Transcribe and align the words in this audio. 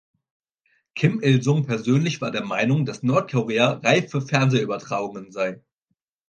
Kim 0.95 1.21
Il-sung 1.21 1.63
persönlich 1.67 2.21
war 2.21 2.31
der 2.31 2.43
Meinung, 2.43 2.85
dass 2.87 3.03
Nordkorea 3.03 3.73
reif 3.83 4.09
für 4.09 4.21
Fernsehübertragungen 4.23 5.31
sei. 5.31 5.61